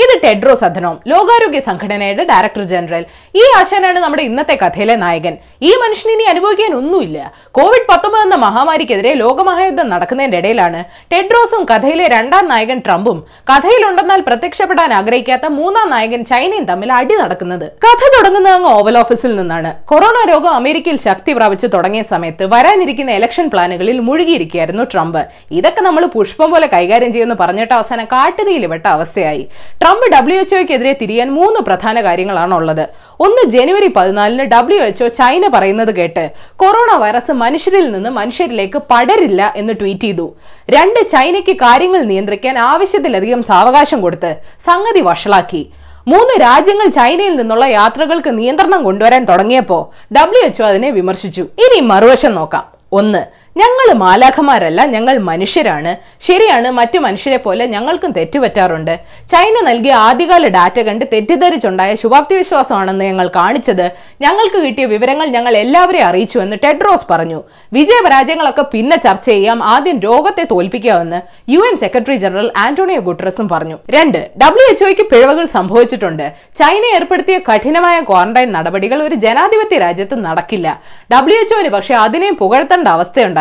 ഇത് 0.00 0.12
Tedros 0.22 0.64
Adhanom 0.66 0.94
ലോകാരോഗ്യ 1.10 1.60
സംഘടനയുടെ 1.66 2.22
ഡയറക്ടർ 2.28 2.62
ജനറൽ. 2.70 3.02
ഈ 3.40 3.42
ആശാനാണ് 3.56 3.98
നമ്മുടെ 4.04 4.22
ഇന്നത്തെ 4.28 4.54
കഥയിലെ 4.62 4.94
നായകൻ. 5.02 5.34
ഈ 5.68 5.70
മനുഷ്യന് 5.82 6.12
ഇനി 6.14 6.24
അനുഭവിക്കാൻ 6.30 6.70
ഒന്നുമില്ല. 6.78 7.18
കോവിഡ് 7.58 7.84
പത്തൊമ്പത് 7.90 8.22
എന്ന 8.26 8.36
മഹാമാരിക്കെതിരെ 8.44 9.12
ലോകമഹായുദ്ധം 9.22 9.88
നടക്കുന്നതിന്റെ 9.94 10.38
ഇടയിലാണ് 10.42 10.80
ടെഡ്രോസും 11.12 11.64
കഥയിലെ 11.70 12.06
രണ്ടാം 12.14 12.46
നായകൻ 12.52 12.78
ട്രംപും 12.86 13.18
കഥയിലുണ്ടെന്നാൽ 13.50 14.22
പ്രത്യക്ഷപ്പെടാൻ 14.28 14.94
ആഗ്രഹിക്കാത്ത 15.00 15.50
മൂന്നാം 15.58 15.90
നായകൻ 15.94 16.24
ചൈനയും 16.30 16.64
തമ്മിൽ 16.70 16.92
അടി 17.00 17.14
നടക്കുന്നത്. 17.20 17.66
കഥ 17.84 18.02
തുടങ്ങുന്നത് 18.16 18.54
അങ്ങ് 18.54 18.70
ഓവൽ 18.78 18.98
ഓഫീസിൽ 19.02 19.34
നിന്നാണ്. 19.40 19.72
കൊറോണ 19.92 20.24
രോഗം 20.32 20.52
അമേരിക്കയിൽ 20.60 21.00
ശക്തി 21.06 21.34
പ്രാപിച്ചു 21.40 21.70
തുടങ്ങിയ 21.76 22.04
സമയത്ത് 22.14 22.46
വരാനിരിക്കുന്ന 22.54 23.18
ഇലക്ഷൻ 23.20 23.48
പ്ലാനുകളിൽ 23.54 24.00
മുഴുകിയിരിക്കുകയായിരുന്നു 24.08 24.86
ട്രംപ്. 24.94 25.22
ഇതൊക്കെ 25.60 25.84
നമ്മൾ 25.90 26.02
പുഷ്പം 26.16 26.50
പോലെ 26.54 26.70
കൈകാര്യം 26.78 27.12
ചെയ്യുമെന്ന് 27.12 27.38
പറഞ്ഞിട്ട് 27.44 27.76
അവസാനം 27.80 28.08
കാട്ടുതീയിൽ 28.16 28.66
അവസ്ഥയായി. 28.96 29.46
ട്രംപ് 29.82 30.04
ഡബ്ല്യു 30.14 30.40
എച്ച്ഒക്കെതിരെ 30.40 30.90
തിരിയാൻ 31.00 31.28
മൂന്ന് 31.36 31.60
പ്രധാന 31.60 32.00
കാര്യങ്ങളാണ് 32.02 32.54
ഉള്ളത് 32.54 32.82
ഒന്ന് 33.20 33.42
ജനുവരി 33.50 33.88
പതിനാലിന് 33.96 34.44
ഡബ്ല്യു 34.52 34.78
എച്ച്ഒ 34.88 35.08
ചൈന 35.18 35.48
പറയുന്നത് 35.54 35.90
കേട്ട് 35.96 36.24
കൊറോണ 36.56 36.90
വൈറസ് 37.02 37.32
മനുഷ്യരിൽ 37.32 37.86
നിന്ന് 37.92 38.10
മനുഷ്യരിലേക്ക് 38.10 38.78
പടരില്ല 38.90 39.52
എന്ന് 39.56 39.74
ട്വീറ്റ് 39.80 40.06
ചെയ്തു. 40.06 40.26
രണ്ട് 40.70 41.00
ചൈനയ്ക്ക് 41.14 41.54
കാര്യങ്ങൾ 41.64 42.02
നിയന്ത്രിക്കാൻ 42.10 42.58
ആവശ്യത്തിലധികം 42.58 43.42
സാവകാശം 43.42 44.00
കൊടുത്ത് 44.00 44.30
സംഗതി 44.68 45.02
വഷളാക്കി. 45.08 45.62
മൂന്ന് 46.08 46.36
രാജ്യങ്ങൾ 46.46 46.88
ചൈനയിൽ 46.98 47.34
നിന്നുള്ള 47.40 47.64
യാത്രകൾക്ക് 47.78 48.30
നിയന്ത്രണം 48.38 48.82
കൊണ്ടുവരാൻ 48.84 49.24
തുടങ്ങിയപ്പോ 49.24 49.80
ഡബ്ല്യു 50.18 50.62
അതിനെ 50.70 50.90
വിമർശിച്ചു. 50.98 51.44
ഇനി 51.64 51.80
മറുവശം 51.92 52.34
നോക്കാം. 52.40 52.64
ഒന്ന് 53.00 53.20
ഞങ്ങൾ 53.60 53.88
മാലാഖമാരല്ല 54.02 54.84
ഞങ്ങൾ 54.84 55.18
മനുഷ്യരാണ്. 55.18 55.90
ശരിയാണ് 56.26 56.70
മറ്റു 56.70 56.98
മനുഷ്യരെ 56.98 57.36
പോലെ 57.36 57.66
ഞങ്ങൾക്കും 57.66 58.10
തെറ്റുപറ്റാറുണ്ട്. 58.10 58.94
ചൈന 59.32 59.56
നൽകിയ 59.68 59.92
ആദ്യകാല 59.92 60.48
ഡാറ്റ 60.48 60.78
കണ്ട് 60.80 61.04
തെറ്റിദ്ധരിച്ചുണ്ടായ 61.12 61.94
ശുഭാപ്തി 61.94 62.34
വിശ്വാസമാണെന്ന് 62.34 63.04
ഞങ്ങൾ 63.04 63.28
കാണിച്ചത്. 63.36 63.84
ഞങ്ങൾക്ക് 64.20 64.58
കിട്ടിയ 64.66 64.84
വിവരങ്ങൾ 64.84 65.26
ഞങ്ങൾ 65.36 65.56
എല്ലാവരെയും 65.56 66.06
അറിയിച്ചു 66.06 66.38
എന്ന് 66.38 66.56
ടെഡ്രോസ് 66.64 67.06
പറഞ്ഞു. 67.10 67.42
വിജയപരാജയങ്ങളൊക്കെ 67.72 68.64
പിന്നെ 68.72 68.96
ചർച്ച 68.96 69.26
ചെയ്യാം 69.26 69.62
ആദ്യം 69.74 70.00
രോഗത്തെ 70.00 70.46
തോൽപ്പിക്കാമെന്ന് 70.50 71.20
U 71.52 71.60
N 71.68 71.76
secretary 71.76 72.16
general 72.16 72.52
Antonio 72.56 73.00
ഗുട്ടറസും 73.00 73.48
പറഞ്ഞു. 73.48 73.78
രണ്ട് 73.90 74.18
ഡബ്ല്യു 74.44 74.66
എച്ച്ഒയ്ക്ക് 74.70 75.06
പിഴവുകൾ 75.12 75.44
സംഭവിച്ചിട്ടുണ്ട്. 75.56 76.26
ചൈന 76.62 76.82
ഏർപ്പെടുത്തിയ 76.94 77.38
കഠിനമായ 77.50 78.00
ക്വാറന്റൈൻ 78.00 78.52
നടപടികൾ 78.52 79.02
ഒരു 79.02 79.14
ജനാധിപത്യ 79.26 79.78
രാജ്യത്ത് 79.78 80.24
നടക്കില്ല. 80.24 80.80
ഡബ്ല്യു 81.14 81.38
എച്ച്ഒന് 81.40 81.68
പക്ഷേ 81.68 81.94
അതിനെയും 81.94 82.36
പുകഴ്ത്തേണ്ട 82.36 82.88
അവസ്ഥയുണ്ടായി. 82.88 83.40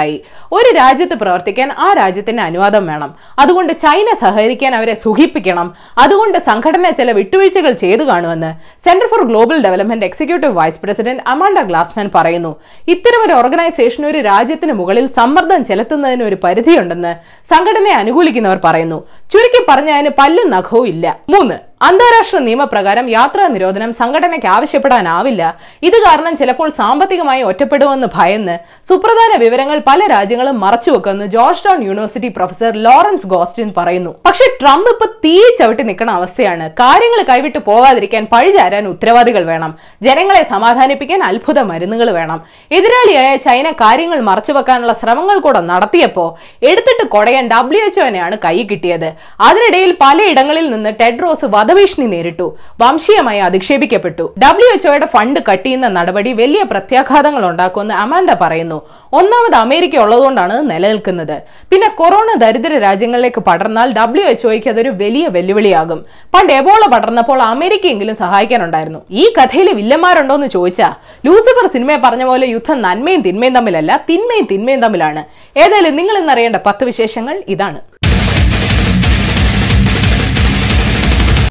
ഒരു 0.58 0.70
രാജ്യത്ത് 0.80 1.16
പ്രവർത്തിക്കാൻ 1.22 1.70
ആ 1.86 1.94
രാജ്യത്തിന് 2.00 2.42
അനുവാദം 2.42 2.84
വേണം. 2.92 3.12
അതുകൊണ്ട് 3.44 3.74
ചൈന 3.84 4.08
സഹകരിക്കാൻ 4.24 4.76
അവരെ 4.80 4.96
സുഖിപ്പിക്കണം. 5.04 5.68
അതുകൊണ്ട് 6.04 6.38
സംഘടന 6.50 6.90
ചില 7.00 7.12
വിട്ടുവീഴ്ചകൾ 7.20 7.72
ചെയ്തു 7.84 8.04
കാണുമെന്ന് 8.04 8.52
centre 8.86 9.08
for 9.14 9.24
global 9.32 9.58
development 9.68 10.08
executive 10.10 10.54
vice 10.60 10.80
president 10.84 11.24
Amanda 11.34 11.60
Glassman 11.72 12.10
പറയുന്നു. 12.18 12.54
ഇത്തരം 12.96 13.24
ഒരു 13.26 13.34
ഓർഗനൈസേഷൻ 13.42 14.06
ഒരു 14.12 14.22
രാജ്യത്തിന് 14.32 14.76
മുകളിൽ 14.82 15.08
സമ്മർദ്ദം 15.20 15.66
ചെലുത്തുന്നതിന് 15.72 16.24
ഒരു 16.30 16.40
പരിധിയുണ്ടെന്ന് 16.46 17.14
സംഘടനയെ 17.54 17.98
അനുകൂലിക്കുന്നവർ 18.04 18.62
പറയുന്നു. 18.68 19.00
ചുരുക്കി 19.34 19.64
പറഞ്ഞ 19.70 19.92
അതിന് 19.98 20.14
പല്ലും 20.22 20.50
നഖവും 20.58 20.88
ഇല്ല. 20.94 21.06
മൂന്ന് 21.30 21.71
അന്താരാഷ്ട്ര 21.88 22.38
നിയമപ്രകാരം 22.38 23.10
യാത്രാ 23.10 23.48
നിരോധനം 23.48 23.94
സംഘടനയ്ക്ക് 23.94 24.48
ആവശ്യപ്പെടാനാവില്ല. 24.48 25.58
ഇത് 25.84 25.98
കാരണം 25.98 26.38
ചിലപ്പോൾ 26.38 26.70
സാമ്പത്തികമായി 26.70 27.42
ഒറ്റപ്പെടുമെന്ന് 27.44 28.08
ഭയന്ന് 28.16 28.56
സുപ്രധാന 28.90 29.40
വിവരങ്ങൾ 29.44 29.82
പല 29.88 30.08
രാജ്യങ്ങളും 30.08 30.60
മറച്ചുവെക്കുമെന്ന് 30.60 31.26
Georgetown 31.66 31.84
university 31.84 32.28
professor 32.28 32.72
Lawrence 32.76 33.28
Gostin 33.28 33.74
പറയുന്നു. 33.78 34.16
പക്ഷെ 34.26 34.46
ട്രംപ് 34.62 34.90
ഇപ്പൊ 34.90 35.06
തീ 35.26 35.42
ചവിട്ടി 35.60 35.84
നിൽക്കുന്ന 35.84 36.12
അവസ്ഥയാണ്. 36.12 36.70
കാര്യങ്ങൾ 36.70 37.22
കൈവിട്ട് 37.30 37.58
പോകാതിരിക്കാൻ 37.60 38.28
പഴിചാരാൻ 38.32 38.88
ഉത്തരവാദികൾ 38.88 39.44
വേണം. 39.44 39.74
ജനങ്ങളെ 40.02 40.44
സമാധാനിപ്പിക്കാൻ 40.50 41.24
അത്ഭുത 41.24 41.60
മരുന്നുകൾ 41.60 42.12
വേണം. 42.12 42.42
എതിരാളിയായ 42.72 43.36
ചൈന 43.36 43.72
കാര്യങ്ങൾ 43.72 44.20
മറച്ചുവെക്കാനുള്ള 44.20 44.94
ശ്രമങ്ങൾ 44.94 45.40
കൂടെ 45.40 45.62
നടത്തിയപ്പോ 45.72 46.38
എടുത്തിട്ട് 46.64 47.08
കൊടയാൻ 47.08 47.48
ഡബ്ല്യു 47.48 47.84
എച്ച്ഒനെയാണ് 47.86 48.38
കൈ 48.46 48.58
കിട്ടിയത്. 48.72 49.10
അതിനിടയിൽ 49.42 49.98
പലയിടങ്ങളിൽ 50.02 50.70
നിന്ന് 50.70 50.94
ടെഡ്രോസ് 51.02 51.46
വധഭീഷണി 51.72 52.06
നേരിട്ടു. 52.06 52.46
വംശീയമായി 52.82 53.40
അധിക്ഷേപിക്കപ്പെട്ടു. 53.40 54.24
ഡബ്ല്യു 54.44 54.70
എച്ച്ഒയുടെ 54.74 55.06
ഫണ്ട് 55.14 55.40
കട്ട് 55.50 55.66
ചെയ്യുന്ന 55.66 55.88
നടപടി 55.98 56.32
വലിയ 56.34 56.62
പ്രത്യാഘാതങ്ങൾ 56.72 57.44
ഉണ്ടാക്കുമെന്ന് 57.50 57.94
അമാൻഡ 58.04 58.32
പറയുന്നു. 58.42 58.78
ഒന്നാമത് 59.14 59.56
അമേരിക്ക 59.56 59.96
ഉള്ളതുകൊണ്ടാണ് 59.98 60.56
നിലനിൽക്കുന്നത്. 60.72 61.36
പിന്നെ 61.72 61.88
കൊറോണ 62.00 62.30
ദരിദ്ര 62.38 62.78
രാജ്യങ്ങളിലേക്ക് 62.78 63.42
പടർന്നാൽ 63.42 63.94
ഡബ്ല്യു 64.00 64.26
എച്ച്ഒയ്ക്ക് 64.26 64.70
അതൊരു 64.70 64.90
വലിയ 65.04 65.28
വെല്ലുവിളിയാകും. 65.28 66.02
പണ്ട് 66.34 66.54
എബോള 66.54 66.84
പടർന്നപ്പോൾ 66.96 67.42
അമേരിക്കയെങ്കിലും 67.42 68.16
സഹായിക്കാനുണ്ടായിരുന്നു. 68.16 69.00
ഈ 69.12 69.26
കഥയിൽ 69.38 69.70
വില്ലന്മാരുണ്ടോ 69.74 70.36
എന്ന് 70.36 70.48
ചോദിച്ചാ 70.48 70.90
ലൂസിഫർ 71.26 71.68
സിനിമയെ 71.74 71.98
പറഞ്ഞ 71.98 72.24
പോലെ 72.24 72.48
യുദ്ധം 72.48 72.82
നന്മയും 72.82 73.22
തിന്മയും 73.30 73.56
തമ്മിലല്ല 73.60 73.92
തിന്മയും 74.10 74.48
തിന്മയും 74.52 74.82
തമ്മിലാണ്. 74.82 75.24
ഏതായാലും 75.60 75.96
നിങ്ങൾ 75.96 76.18
ഇന്നറിയേണ്ട 76.18 76.60
പത്ത് 76.66 76.84
വിശേഷങ്ങൾ 76.84 77.44
ഇതാണ്. 77.48 77.91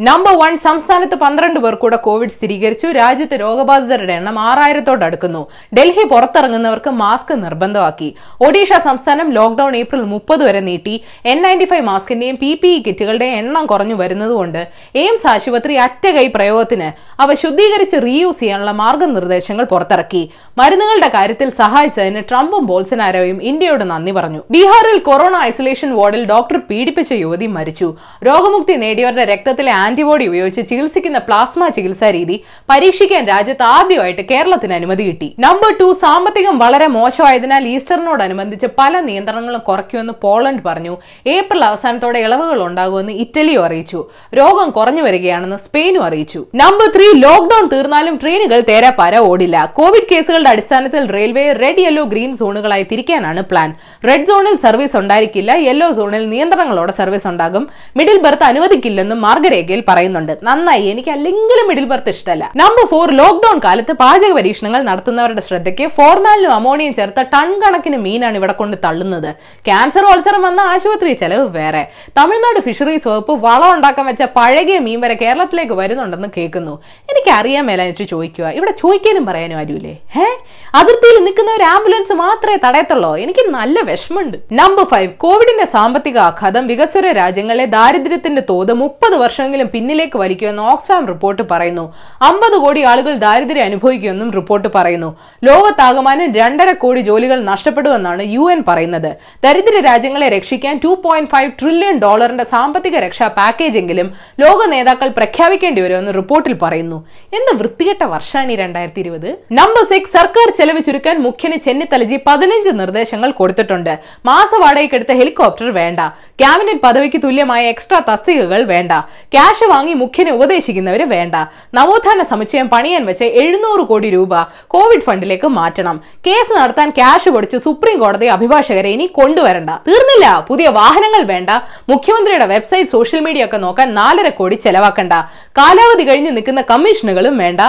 നമ്പർ 0.07 0.35
വൺ 0.41 0.57
സംസ്ഥാനത്ത് 0.57 1.15
പന്ത്രണ്ട് 1.15 1.59
പേർ 1.61 1.75
കൂടെ 1.81 1.97
കോവിഡ് 1.97 2.31
സ്ഥിരീകരിച്ചു. 2.31 2.87
രാജ്യത്ത് 2.87 3.41
രോഗബാധിതരുടെ 3.41 4.13
എണ്ണം 4.13 4.39
ആറായിരത്തോട് 4.39 5.03
അടുക്കുന്നു. 5.05 5.43
ഡൽഹി 5.79 6.05
പുറത്തിറങ്ങുന്നവർക്ക് 6.09 6.91
മാസ്ക് 6.91 7.33
നിർബന്ധമാക്കി. 7.43 8.09
ഒഡീഷ 8.47 8.73
സംസ്ഥാനം 8.85 9.31
ലോക്ഡൌൺ 9.31 9.77
ഏപ്രിൽ 9.77 10.05
മുപ്പത് 10.13 10.45
വരെ 10.45 10.61
നീട്ടി. 10.61 10.95
എൻ 11.25 11.43
നയന്റി 11.43 11.65
ഫൈവ് 11.65 11.83
മാസ്കിന്റെയും 11.83 12.39
പി 12.43 12.51
പി 12.63 12.69
ഇ 12.77 12.79
കിറ്റുകളുടെയും 12.87 13.35
എണ്ണം 13.35 13.67
കുറഞ്ഞു 13.67 13.95
വരുന്നതുകൊണ്ട് 13.95 14.63
എയിംസ് 14.95 15.27
ആശുപത്രി 15.27 15.75
അറ്റകൈ 15.75 16.27
പ്രയോഗത്തിന് 16.35 16.89
അവ 17.23 17.35
ശുദ്ധീകരിച്ച് 17.35 17.97
റീയൂസ് 18.07 18.41
ചെയ്യാനുള്ള 18.41 18.73
മാർഗനിർദ്ദേശങ്ങൾ 18.73 19.65
പുറത്തിറക്കി. 19.65 20.23
മരുന്നുകളുടെ 20.59 21.09
കാര്യത്തിൽ 21.09 21.51
സഹായിച്ചതിന് 21.61 22.23
ട്രംപും 22.31 22.67
ബോൾസനാരോയും 22.67 23.39
ഇന്ത്യയോട് 23.43 23.85
നന്ദി 23.93 24.13
പറഞ്ഞു. 24.13 24.43
ബീഹാറിൽ 24.51 24.99
കൊറോണ 25.11 25.37
ഐസൊലേഷൻ 25.51 25.93
വാർഡിൽ 26.01 26.25
ഡോക്ടർ 26.33 26.59
പീഡിപ്പിച്ച 26.71 27.13
യുവതി 27.13 27.47
മരിച്ചു. 27.59 27.91
രോഗമുക്തി 28.31 28.77
നേടിയവരുടെ 28.85 29.25
രക്തത്തിലെ 29.35 29.73
ആന്റിബോഡി 29.91 30.25
ഉപയോഗിച്ച് 30.31 30.63
ചികിത്സിക്കുന്ന 30.71 31.19
പ്ലാസ്മ 31.19 31.69
ചികിത്സാ 31.77 32.09
രീതി 32.17 32.37
പരീക്ഷിക്കാൻ 32.71 33.23
രാജ്യത്ത് 33.31 33.65
ആദ്യമായിട്ട് 33.77 34.23
കേരളത്തിന് 34.31 34.75
അനുമതി 34.79 35.05
കിട്ടി. 35.07 35.29
നമ്പർ 35.45 35.71
ടു 35.81 35.87
സാമ്പത്തികം 36.03 36.57
വളരെ 36.63 36.87
മോശമായതിനാൽ 36.97 37.65
ഈസ്റ്ററിനോടനുബന്ധിച്ച് 37.75 38.69
പല 38.79 39.01
നിയന്ത്രണങ്ങളും 39.07 39.63
കുറയ്ക്കുമെന്ന് 39.69 40.15
പോളണ്ട് 40.25 40.63
പറഞ്ഞു. 40.67 40.95
ഏപ്രിൽ 41.27 41.63
അവസാനത്തോടെ 41.71 42.19
ഇളവുകൾ 42.27 42.61
ഉണ്ടാകുമെന്ന് 42.67 43.15
ഇറ്റലിയും 43.25 43.65
അറിയിച്ചു. 43.65 44.01
രോഗം 44.39 44.71
കുറഞ്ഞു 44.77 45.03
വരികയാണെന്ന് 45.07 45.59
സ്പെയിനും 45.67 46.05
അറിയിച്ചു. 46.09 46.41
നമ്പർ 46.63 46.89
ത്രീ 46.97 47.09
ലോക്ഡൌൺ 47.27 47.67
തീർന്നാലും 47.73 48.15
ട്രെയിനുകൾ 48.23 48.61
തേരാപ്പാര 48.71 49.17
ഓടില്ല. 49.31 49.57
കോവിഡ് 49.79 50.09
കേസുകളുടെ 50.13 50.51
അടിസ്ഥാനത്തിൽ 50.55 51.03
റെയിൽവേ 51.17 51.47
റെഡ് 51.63 51.83
യെല്ലോ 51.87 52.05
ഗ്രീൻ 52.15 52.37
സോണുകളായി 52.37 52.87
തിരിക്കാനാണ് 52.93 53.43
പ്ലാൻ. 53.51 53.71
റെഡ് 54.09 54.29
സോണിൽ 54.31 54.57
സർവീസ് 54.67 54.97
ഉണ്ടായിരിക്കില്ല 55.03 55.51
യെല്ലോ 55.69 55.91
സോണിൽ 56.01 56.25
നിയന്ത്രണങ്ങളോടെ 56.35 56.93
സർവീസ് 57.01 57.29
ഉണ്ടാകും. 57.33 57.67
മിഡിൽ 57.97 58.19
ബർത്ത് 58.27 58.47
അനുവദിക്കില്ലെന്നും 58.51 59.21
മാർഗരേഖയിൽ 59.27 59.80
പറയുന്നുണ്ട് 59.89 60.39
നന്നായി 60.43 60.87
എനിക്ക് 60.87 61.09
അല്ലെങ്കിലും 61.09 61.69
മിഡിൽ 61.69 61.85
ബർത്ത് 61.85 62.09
ഇഷ്ടമല്ല 62.09 62.53
നമ്പർ 62.57 62.87
ഫോർ 62.87 63.11
ലോക്ഡൌൺ 63.11 63.61
കാലത്ത് 63.65 63.93
പാചക 63.93 64.33
പരീക്ഷണങ്ങൾ 64.33 64.83
നടത്തുന്നവരുടെ 64.83 65.41
ശ്രദ്ധയ്ക്ക് 65.41 65.89
ഫോർമാലിനും 65.89 66.53
അമോണിയും 66.53 66.95
ചേർത്ത 66.95 67.23
ടൺ 67.23 67.61
കണക്കിന് 67.61 67.97
മീനാണ് 67.97 68.37
ഇവിടെ 68.37 68.53
കൊണ്ട് 68.53 68.77
തള്ളുന്നത്. 68.85 69.35
ക്യാൻസർ 69.65 70.05
മത്സരം 70.05 70.43
വന്ന 70.43 70.61
ആശുപത്രി 70.61 71.13
ചെലവ് 71.13 71.49
വേറെ. 71.57 71.89
തമിഴ്നാട് 72.19 72.61
ഫിഷറീസ് 72.61 73.09
വകുപ്പ് 73.09 73.33
വളം 73.33 73.73
ഉണ്ടാക്കാൻ 73.73 74.07
വെച്ച 74.07 74.23
പഴകിയ 74.23 74.79
മീൻ 74.79 75.01
വരെ 75.01 75.15
കേരളത്തിലേക്ക് 75.15 75.73
വരുന്നുണ്ടെന്ന് 75.73 76.29
കേൾക്കുന്നു. 76.37 76.83
എനിക്ക് 77.11 77.31
അറിയാൻ 77.31 77.67
മേലായിട്ട് 77.67 78.05
ചോദിക്കുക. 78.05 78.49
ഇവിടെ 78.49 78.71
ചോദിക്കാനും 78.71 79.27
പറയാനും 79.27 79.57
ആരുമില്ലേ? 79.57 79.97
ഹേ? 80.13 80.27
അതിർത്തിയിൽ 80.75 81.25
നിൽക്കുന്ന 81.25 81.51
ഒരു 81.55 81.65
ആംബുലൻസ് 81.65 82.13
മാത്രമേ 82.13 82.59
തടയത്തുള്ളൂ? 82.65 83.17
എനിക്ക് 83.17 83.51
നല്ല 83.51 83.81
വിഷമമുണ്ട്. 83.81 84.39
നമ്പർ 84.53 84.85
ഫൈവ് 84.85 85.13
കോവിഡിന്റെ 85.13 85.65
സാമ്പത്തിക 85.65 86.19
ആഘാതം 86.19 86.67
വികസ്വര 86.67 87.13
രാജ്യങ്ങളെ 87.13 87.65
ദാരിദ്ര്യത്തിന്റെ 87.65 88.43
തോത് 88.51 88.73
മുപ്പത് 88.73 89.17
വർഷമെങ്കിലും 89.17 89.70
പിന്നിലേക്ക് 89.73 90.19
വലിക്കുമെന്ന് 90.19 90.63
ഓക്സ്ഫാം 90.63 91.07
റിപ്പോർട്ട് 91.07 91.43
പറയുന്നു. 91.51 91.85
അമ്പത് 92.23 92.57
കോടി 92.65 92.83
ആളുകൾ 92.83 93.15
ദാരിദ്ര്യം 93.15 93.65
അനുഭവിക്കുമെന്നും 93.65 94.31
റിപ്പോർട്ട് 94.31 94.69
പറയുന്നു. 94.75 95.11
ലോകത്താകമാനം 95.45 96.33
രണ്ടര 96.35 96.73
കോടി 96.73 97.01
ജോലികൾ 97.01 97.45
നഷ്ടപ്പെടുമെന്നാണ് 97.45 98.23
യു 98.35 98.51
എൻ 98.53 98.63
പറയുന്നത്. 98.69 99.11
ദരിദ്ര 99.45 99.81
രാജ്യങ്ങളെ 99.89 100.29
രക്ഷിക്കാൻ 100.29 100.81
ടു 100.85 100.93
പോയിന്റ് 101.05 101.31
ഫൈവ് 101.31 101.51
ട്രില്യൺ 101.61 101.99
ഡോളറിന്റെ 101.99 102.45
സാമ്പത്തിക 102.45 102.97
രക്ഷാ 102.97 103.29
പാക്കേജെങ്കിലും 103.39 104.09
ലോക 104.41 104.67
നേതാക്കൾ 104.75 105.09
പ്രഖ്യാപിക്കേണ്ടി 105.09 105.83
വരുമെന്ന് 105.83 106.15
റിപ്പോർട്ടിൽ 106.15 106.55
പറയുന്നു. 106.63 106.99
എന്ത് 107.39 107.53
വൃത്തികെട്ട 107.63 108.03
വർഷമാണ് 108.05 108.53
ഈ 108.53 108.57
രണ്ടായിരത്തി 108.57 109.01
ഇരുപത് 109.01 109.29
നമ്പർ 109.53 109.85
സിക്സ് 109.93 110.13
സർക്കാർ 110.13 110.49
ചെലവ് 110.59 110.83
ചുരുക്കാൻ 110.87 111.17
മുഖ്യന് 111.27 111.57
ചെന്നിത്തലജി 111.67 112.19
പതിനഞ്ച് 112.27 112.71
നിർദ്ദേശങ്ങൾ 112.81 113.31
കൊടുത്തിട്ടുണ്ട്. 113.31 113.99
മാസ 114.27 114.51
വാടകയ്ക്കെടുത്ത 114.63 115.13
ഹെലികോപ്റ്റർ 115.13 115.69
വേണ്ട. 115.75 116.01
ക്യാബിനറ്റ് 116.41 116.81
പദവിക്ക് 116.81 117.21
തുല്യമായ 117.25 117.63
എക്സ്ട്രാ 117.67 118.01
തസ്തികകൾ 118.13 118.63
വേണ്ട. 118.63 118.93
ക്യാഷ് 119.35 119.60
കാശ് 119.61 119.69
വാങ്ങി 119.73 119.95
മുഖ്യനെ 120.03 120.31
ഉപദേശിക്കുന്നവര് 120.37 121.05
വേണ്ട. 121.13 121.35
നവോത്ഥാന 121.77 122.21
സമുച്ചയം 122.31 122.67
പണിയാൻ 122.75 123.03
വെച്ച് 123.09 123.27
എഴുന്നൂറ് 123.41 123.83
കോടി 123.91 124.09
രൂപ 124.15 124.33
കോവിഡ് 124.75 125.05
ഫണ്ടിലേക്ക് 125.07 125.49
മാറ്റണം. 125.59 125.97
കേസ് 126.27 126.53
നടത്താൻ 126.59 126.89
ക്യാഷ് 126.99 127.31
പൊടിച്ച് 127.35 127.59
സുപ്രീം 127.65 127.97
കോടതി 128.03 128.27
അഭിഭാഷകരെ 128.37 128.91
ഇനി 128.97 129.07
കൊണ്ടുവരണ്ട. 129.19 129.71
തീർന്നില്ല. 129.89 130.27
പുതിയ 130.49 130.67
വാഹനങ്ങൾ 130.79 131.23
വേണ്ട. 131.33 131.51
മുഖ്യമന്ത്രിയുടെ 131.93 132.47
വെബ്സൈറ്റ് 132.55 132.95
സോഷ്യൽ 132.97 133.23
മീഡിയ 133.27 133.45
ഒക്കെ 133.49 133.61
നോക്കാൻ 133.67 133.89
നാലര 134.01 134.29
കോടി 134.41 134.59
ചെലവാക്കണ്ട. 134.67 135.15
കാലാവധി 135.61 136.07
കഴിഞ്ഞ് 136.09 136.33
നിൽക്കുന്ന 136.37 136.63
കമ്മീഷനുകളും 136.73 137.37
വേണ്ട. 137.45 137.61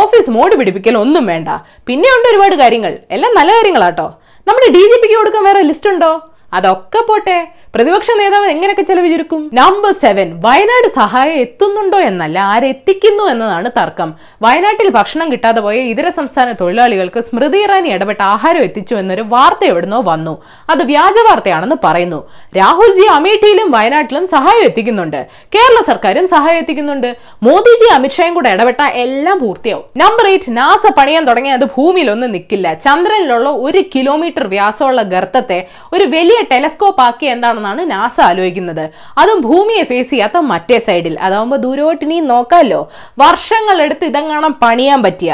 ഓഫീസ് 0.00 0.34
മോഡ് 0.38 0.56
പിടിപ്പിക്കൽ 0.60 0.96
ഒന്നും 1.04 1.26
വേണ്ട. 1.32 1.48
പിന്നെയുണ്ട് 1.90 2.28
ഒരുപാട് 2.32 2.56
കാര്യങ്ങൾ. 2.64 2.94
എല്ലാം 3.16 3.34
നല്ല 3.40 3.52
കാര്യങ്ങളാട്ടോ. 3.58 4.08
നമ്മുടെ 4.46 4.70
ഡി 4.76 4.84
ജി 4.92 4.98
പിക്ക് 5.02 5.16
കൊടുക്കാൻ 5.20 5.44
വേറെ 5.50 5.62
ലിസ്റ്റ് 5.70 5.90
ഉണ്ടോ? 5.94 6.12
അതൊക്കെ 6.58 7.00
പോട്ടെ. 7.08 7.40
പ്രതിപക്ഷ 7.74 8.10
നേതാവ് 8.18 8.46
എങ്ങനെയൊക്കെ 8.52 8.82
ചെലവ് 8.82 9.08
ചുരുക്കും 9.10 9.42
നമ്പർ 9.58 9.92
സെവൻ 10.02 10.28
വയനാട് 10.44 10.86
സഹായം 10.96 11.36
എത്തുന്നുണ്ടോ 11.42 11.98
എന്നല്ല 11.98 12.38
ആരെത്തിക്കുന്നു 12.52 13.24
എന്നതാണ് 13.32 13.68
തർക്കം. 13.76 14.08
വയനാട്ടിൽ 14.44 14.88
ഭക്ഷണം 14.96 15.26
കിട്ടാതെ 15.32 15.60
പോയ 15.60 15.76
ഇതര 15.92 16.08
സംസ്ഥാന 16.16 16.52
തൊഴിലാളികൾക്ക് 16.60 17.20
സ്മൃതി 17.20 17.58
ഇറാനി 17.66 17.88
ഇടപെട്ട 17.88 18.22
ആഹാരം 18.22 18.62
എത്തിച്ചു 18.68 18.94
എന്നൊരു 18.94 19.24
വാർത്ത 19.34 19.62
എവിടുന്നോ 19.64 20.00
വന്നു. 20.08 20.34
അത് 20.70 20.82
വ്യാജ 20.90 21.16
വാർത്തയാണെന്ന് 21.28 21.76
പറയുന്നു. 21.84 22.20
രാഹുൽജി 22.58 23.06
അമേഠിയിലും 23.18 23.70
വയനാട്ടിലും 23.76 24.26
സഹായം 24.34 24.64
എത്തിക്കുന്നുണ്ട്. 24.70 25.20
കേരള 25.54 25.78
സർക്കാരും 25.90 26.28
സഹായം 26.34 26.58
എത്തിക്കുന്നുണ്ട്. 26.58 27.08
മോദിജി 27.48 27.88
അമിത്ഷായും 27.98 28.34
കൂടെ 28.34 28.50
ഇടപെട്ട 28.56 28.82
എല്ലാം 29.04 29.38
പൂർത്തിയാവും. 29.44 29.86
നമ്പർ 30.02 30.28
എയ്റ്റ് 30.32 30.56
നാസ 30.58 30.92
പണിയാൻ 30.98 31.24
തുടങ്ങിയ 31.30 31.60
അത് 31.60 31.66
ഭൂമിയിലൊന്നും 31.76 32.32
നിൽക്കില്ല 32.38 32.74
ചന്ദ്രനിലുള്ള 32.88 33.48
ഒരു 33.68 33.82
കിലോമീറ്റർ 33.94 34.46
വ്യാസമുള്ള 34.56 35.02
ഗർത്തത്തെ 35.14 35.60
ഒരു 35.92 36.04
വലിയ 36.16 36.40
ടെലസ്കോപ്പ് 36.52 37.02
ആക്കി 37.08 37.26
എന്താണെന്നാണ് 37.60 37.90
നാസ 37.94 38.16
ആലോചിക്കുന്നത്. 38.30 38.84
അതും 39.20 39.38
ഭൂമിയെ 39.48 39.82
ഫേസ് 39.90 40.10
ചെയ്യാത്ത 40.10 40.38
മറ്റേ 40.52 40.78
സൈഡിൽ 40.86 41.14
അതാവുമ്പോൾ 41.26 41.58
ദൂരോട്ട് 41.64 42.04
ഇനി 42.06 42.18
നോക്കാമല്ലോ 42.32 42.80
വർഷങ്ങളെടുത്ത് 43.22 44.04
ഇതെങ്ങാണം 44.10 44.52
പണിയാൻ 44.62 45.00
പറ്റിയ? 45.06 45.32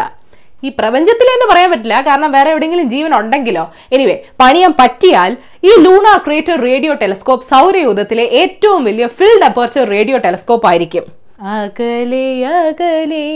ഈ 0.67 0.69
പ്രപഞ്ചത്തിലെന്ന് 0.79 1.47
പറയാൻ 1.51 1.69
പറ്റില്ല. 1.71 1.97
കാരണം 2.09 2.31
വേറെ 2.37 2.49
എവിടെയെങ്കിലും 2.53 2.87
ജീവൻ 2.95 3.13
ഉണ്ടെങ്കിലോ? 3.19 3.65
എനിവേ 3.95 4.17
പണിയാൻ 4.43 4.73
പറ്റിയാൽ 4.81 5.33
ഈ 5.69 5.73
ലൂണാർ 5.85 6.19
ക്രിയേറ്റർ 6.27 6.57
റേഡിയോ 6.69 6.93
ടെലിസ്കോപ്പ് 7.03 7.47
സൗരയൂഥത്തിലെ 7.53 8.25
ഏറ്റവും 8.41 8.83
വലിയ 8.89 9.07
ഫിൽഡ് 9.19 9.47
അപ്പർച്ചർ 9.51 9.85
റേഡിയോ 9.97 10.19
ടെലിസ്കോപ്പ് 10.27 10.69
ആയിരിക്കും. 10.71 11.05
അകലെ 11.57 12.27
അകലെ 12.59 13.27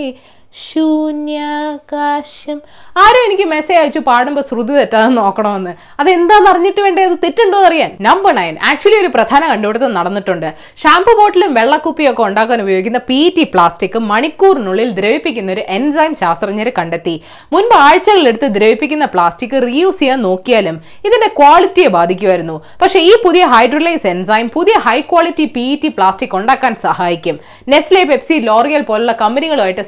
ശൂന്യാകാശം. 0.54 2.60
ആരും 3.02 3.26
എനിക്ക് 3.26 3.42
മെസ്സേജ് 3.42 3.80
അയച്ചു 3.80 3.98
പാടുമ്പോൾ 3.98 4.40
ശ്രുതി 4.40 4.72
തെറ്റാതെ 4.72 5.08
നോക്കണമെന്ന്. 5.08 5.74
അതെന്താന്ന് 6.00 6.50
അറിഞ്ഞിട്ട് 6.50 6.80
വേണ്ടേ? 6.80 7.04
അത് 7.04 7.18
തെറ്റുണ്ടോ 7.24 7.64
അറിയാൻ. 7.64 7.90
നമ്പർ 8.00 8.34
നയൻ 8.34 8.56
ആക്ച്വലി 8.70 9.00
ഒരു 9.00 9.06
പ്രധാന 9.06 9.48
കണ്ടുപിടുത്തം 9.48 9.94
നടന്നിട്ടുണ്ട്. 9.94 10.54
ഷാംപൂ 10.76 11.20
ബോട്ടിലും 11.20 11.54
വെള്ളക്കുപ്പിയും 11.54 12.10
ഒക്കെ 12.10 12.22
ഉണ്ടാക്കാൻ 12.22 12.62
ഉപയോഗിക്കുന്ന 12.62 12.98
പി 12.98 13.34
ടി 13.36 13.44
പ്ലാസ്റ്റിക് 13.44 13.98
മണിക്കൂറിനുള്ളിൽ 13.98 14.90
ദ്രവിപ്പിക്കുന്ന 14.90 15.52
ഒരു 15.52 15.60
എൻസൈം 15.60 16.14
ശാസ്ത്രജ്ഞർ 16.14 16.72
കണ്ടെത്തി. 16.78 17.22
മുൻപ് 17.52 17.74
ആഴ്ചകളെടുത്ത് 17.74 18.46
ദ്രവിപ്പിക്കുന്ന 18.46 19.04
പ്ലാസ്റ്റിക് 19.04 19.62
റീയൂസ് 19.62 19.98
ചെയ്യാൻ 19.98 20.22
നോക്കിയാലും 20.22 20.80
ഇതിന്റെ 21.04 21.30
ക്വാളിറ്റിയെ 21.38 21.88
ബാധിക്കുമായിരുന്നു. 21.88 22.62
പക്ഷേ 22.82 23.00
ഈ 23.00 23.12
പുതിയ 23.24 23.44
ഹൈഡ്രോലൈസ് 23.44 24.06
എൻസൈം 24.06 24.48
പുതിയ 24.48 24.78
high 24.78 25.00
quality 25.00 25.44
P 25.44 25.80
T 25.84 25.88
plastic 25.88 26.36
ഉണ്ടാക്കാൻ 26.36 26.74
സഹായിക്കും. 26.74 27.38
നെസ്ലെ 27.68 28.04
പെപ്സി 28.04 28.32
ലോറിയൽ 28.32 28.82
പോലുള്ള 28.82 29.12
കമ്പനികളുമായിട്ട് 29.12 29.80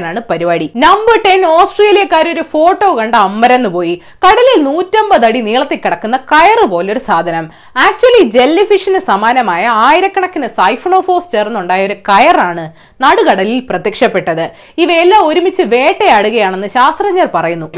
സഹകരിക്കാനാണ് 0.00 0.20
പരിപാടി. 0.30 0.66
നമ്പർ 0.84 1.16
ടെൻ 1.26 1.40
ഓസ്ട്രേലിയക്കാർ 1.56 2.26
ഒരു 2.34 2.42
ഫോട്ടോ 2.52 2.88
കണ്ട 2.98 3.14
അമ്മരന്ന് 3.28 3.70
പോയി. 3.76 3.94
കടലിൽ 4.24 4.58
നൂറ്റമ്പത് 4.68 5.24
അടി 5.28 5.40
നീളത്തിൽ 5.48 5.78
കിടക്കുന്ന 5.84 6.16
കയറ് 6.32 6.64
പോലൊരു 6.72 7.00
സാധനം. 7.08 7.44
ആക്ച്വലി 7.86 8.22
ജെല്ലി 8.36 8.64
ഫിഷിന് 8.70 9.00
സമാനമായ 9.10 9.64
ആയിരക്കണക്കിന് 9.86 10.48
സൈഫണോഫോസ് 10.58 11.30
ചേർന്നുണ്ടായ 11.34 11.88
ഒരു 11.88 11.96
കയറാണ് 12.08 12.64
നടുകടലിൽ 13.04 13.60
പ്രത്യക്ഷപ്പെട്ടത്. 13.70 14.44
ഇവയെല്ലാം 14.84 15.22
ഒരുമിച്ച് 15.28 15.64
വേട്ടയാടുകയാണെന്ന് 15.74 16.68
ശാസ്ത്രജ്ഞർ 16.76 17.28
പറയുന്നു. 17.36 17.68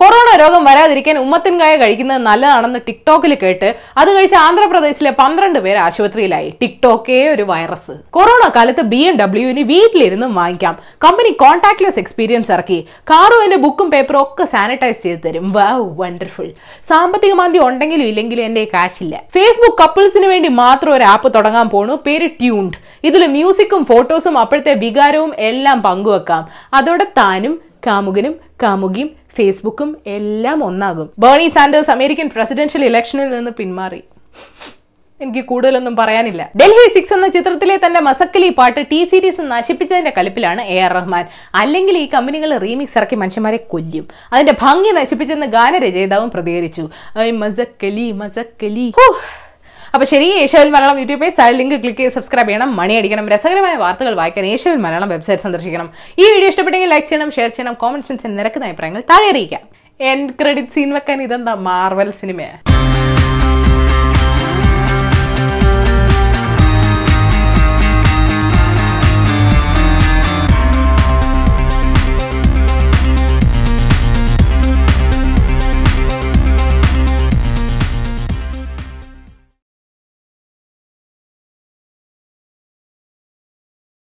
കൊറോണ 0.00 0.28
രോഗം 0.42 0.62
വരാതിരിക്കാൻ 0.70 1.16
ഉമ്മത്തിൻകായ 1.24 1.74
കഴിക്കുന്നത് 1.82 2.22
നല്ലതാണെന്ന് 2.28 2.80
ടിക്ടോക്കിൽ 2.88 3.34
കേട്ട് 3.44 3.68
അത് 4.00 4.10
കഴിച്ച് 4.16 4.38
ആന്ധ്രാപ്രദേശിലെ 4.46 5.12
പന്ത്രണ്ട് 5.22 5.58
പേര് 5.64 5.80
ആശുപത്രിയിലായി. 5.86 6.50
ടിക്ടോക്കേ 6.62 7.20
ഒരു 7.34 7.44
വൈറസ്. 7.52 7.94
കൊറോണ 8.16 8.44
കാലത്ത് 8.56 8.82
ബി 8.92 9.00
എം 9.08 9.14
ഡബ്ല്യുവിന് 9.22 9.62
വീട്ടിലിരുന്ന് 9.72 10.26
വാങ്ങിക്കാം. 10.40 10.74
കമ്പനി 11.04 11.30
കോൺടാക്ട്ലെസ് 11.40 11.98
എക്സ്പീരിയൻസ് 11.98 12.50
ഇറക്കി. 12.52 12.78
കാറും 13.10 13.42
എന്റെ 13.44 13.56
ബുക്കും 13.56 13.88
പേപ്പറും 13.90 14.20
ഒക്കെ 14.22 14.44
സാനിറ്റൈസ് 14.44 15.02
ചെയ്ത് 15.02 15.20
തരും. 15.26 15.46
വാ 15.52 15.68
വണ്ടർഫുൾ 16.00 16.48
സാമ്പത്തിക 16.88 17.32
മാന്ദ്യം 17.32 17.66
ഉണ്ടെങ്കിലും 17.68 18.06
ഇല്ലെങ്കിലും 18.06 18.44
എന്റെ 18.44 18.64
കാശില്ല 18.74 19.22
ഫേസ്ബുക്ക് 19.34 19.78
കപ്പിൾസിന് 19.82 20.26
വേണ്ടി 20.26 20.48
മാത്രം 20.48 20.92
ഒരു 20.94 21.04
ആപ്പ് 21.04 21.34
തുടങ്ങാൻ 21.34 21.68
പോണു. 21.68 21.94
പേര് 22.06 22.28
ട്യൂൺഡ് 22.40 22.78
ഇതിൽ 23.04 23.26
മ്യൂസിക്കും 23.26 23.84
ഫോട്ടോസും 23.84 24.38
അപ്പോഴത്തെ 24.38 24.74
വികാരവും 24.74 25.32
എല്ലാം 25.50 25.82
പങ്കുവെക്കാം. 25.82 26.48
അതോടെ 26.74 27.04
താനും 27.18 27.60
കാമുകനും 27.86 28.34
കാമുകിയും 28.62 29.10
ഫേസ്ബുക്കും 29.36 29.96
എല്ലാം 30.06 30.64
ഒന്നാകും. 30.64 31.10
ബേണി 31.18 31.48
സാൻഡേഴ്സ് 31.48 31.90
അമേരിക്കൻ 31.90 32.30
പ്രസിഡൻഷ്യൽ 32.34 32.84
ഇലക്ഷനിൽ 32.84 33.28
നിന്ന് 33.30 33.50
പിന്മാറി. 33.50 34.02
എനിക്ക് 35.24 35.44
കൂടുതലൊന്നും 35.50 35.96
പറയാനില്ല. 35.96 36.50
ഡൽഹി 36.60 36.86
സിക്സ് 36.94 37.14
എന്ന 37.14 37.28
ചിത്രത്തിലെ 37.28 37.76
തന്റെ 37.86 38.00
മസക്കലി 38.00 38.48
പാട്ട് 38.58 38.80
ടി 38.90 39.08
സീരീസ് 39.10 39.42
നശിപ്പിച്ചതിന്റെ 39.42 40.12
കലിപ്പിലാണ് 40.18 40.62
എ 40.62 40.78
ആർ 40.80 40.92
റഹ്മാൻ. 40.92 41.24
അല്ലെങ്കിൽ 41.54 41.98
ഈ 41.98 42.08
കമ്പനികൾ 42.14 42.58
റീമിക്സ് 42.58 42.98
ഇറക്കി 42.98 43.16
മനുഷ്യന്മാരെ 43.16 43.56
കൊല്ലും. 43.56 44.08
അതിന്റെ 44.32 44.54
ഭംഗി 44.62 44.90
നശിപ്പിച്ചെന്ന് 44.90 45.46
ഗാനരചയിതാവും 45.46 46.30
പ്രതികരിച്ചു. 46.30 46.90
മസക്കലി 47.32 48.12
മസക്കലി. 48.12 48.92
ഹൂ. 49.00 49.14
അപ്പൊ 49.94 50.04
ശരി 50.06 50.28
ഏഷ്യവിൽ 50.42 50.70
Malayalam 50.70 50.98
YouTube 50.98 51.20
page 51.20 51.54
link 51.58 51.74
click 51.82 51.98
ചെയ്ത് 51.98 52.12
സബ്സ്ക്രൈബ് 52.12 52.48
ചെയ്യണം. 52.48 52.76
മണി 52.76 52.94
അടിക്കണം. 52.94 53.28
രസകരമായ 53.28 53.74
വാർത്തകൾ 53.74 54.14
വായിക്കാൻ 54.14 54.46
ഏഷ്യവിൽ 54.46 54.78
മലയാളം 54.78 55.08
വെബ്സൈറ്റ് 55.08 55.42
സന്ദർശിക്കണം. 55.42 55.90
ഈ 56.18 56.22
വീഡിയോ 56.32 56.48
ഇഷ്ടപ്പെട്ടെങ്കിൽ 56.48 56.90
ലൈക്ക് 56.90 57.08
ചെയ്യണം 57.08 57.30
ഷെയർ 57.30 57.48
ചെയ്യണം 57.48 57.74
കോമന്റ് 57.74 58.06
സെൻസിൽ 58.06 58.34
നിരക്കുന്ന 58.36 58.66
അഭിപ്രായങ്ങൾ 58.66 59.02
താഴെ 59.10 59.30
അറിയിക്കാം. 59.30 59.60
എൻ 60.00 60.20
ക്രെഡിറ്റ് 60.40 60.68
സീൻ 60.68 60.92
വെക്കാൻ 60.92 61.22
ഇതെന്താ 61.22 61.54
മാർവൽ 61.54 62.10
സിനിമ 62.10 62.40